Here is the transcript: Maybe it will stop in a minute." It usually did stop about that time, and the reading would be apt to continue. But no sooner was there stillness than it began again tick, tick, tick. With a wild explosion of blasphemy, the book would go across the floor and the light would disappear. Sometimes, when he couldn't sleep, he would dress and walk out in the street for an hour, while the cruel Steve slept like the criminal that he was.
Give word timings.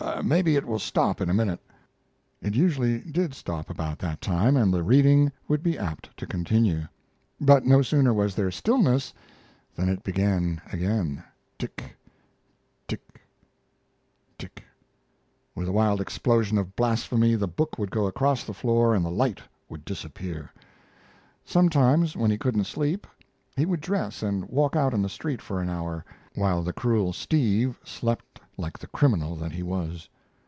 Maybe 0.23 0.55
it 0.55 0.65
will 0.67 0.79
stop 0.79 1.19
in 1.21 1.29
a 1.29 1.33
minute." 1.33 1.61
It 2.41 2.53
usually 2.55 2.99
did 2.99 3.33
stop 3.33 3.69
about 3.71 3.97
that 3.99 4.19
time, 4.21 4.55
and 4.57 4.71
the 4.73 4.81
reading 4.83 5.31
would 5.47 5.61
be 5.63 5.77
apt 5.79 6.15
to 6.17 6.25
continue. 6.27 6.83
But 7.39 7.65
no 7.65 7.81
sooner 7.81 8.11
was 8.13 8.33
there 8.35 8.51
stillness 8.51 9.13
than 9.75 9.89
it 9.89 10.03
began 10.03 10.59
again 10.73 11.23
tick, 11.57 11.95
tick, 12.87 13.21
tick. 14.39 14.63
With 15.55 15.67
a 15.67 15.71
wild 15.73 15.99
explosion 16.01 16.57
of 16.57 16.75
blasphemy, 16.75 17.33
the 17.35 17.47
book 17.47 17.77
would 17.79 17.91
go 17.91 18.05
across 18.07 18.43
the 18.43 18.53
floor 18.53 18.93
and 18.95 19.03
the 19.05 19.09
light 19.11 19.39
would 19.69 19.85
disappear. 19.85 20.51
Sometimes, 21.45 22.15
when 22.17 22.31
he 22.31 22.37
couldn't 22.39 22.65
sleep, 22.65 23.05
he 23.55 23.65
would 23.65 23.81
dress 23.81 24.23
and 24.23 24.45
walk 24.49 24.75
out 24.75 24.93
in 24.93 25.01
the 25.03 25.09
street 25.09 25.41
for 25.41 25.61
an 25.61 25.69
hour, 25.69 26.03
while 26.35 26.61
the 26.63 26.73
cruel 26.73 27.11
Steve 27.13 27.77
slept 27.83 28.39
like 28.57 28.77
the 28.77 28.87
criminal 28.87 29.35
that 29.35 29.51
he 29.51 29.63
was. 29.63 30.07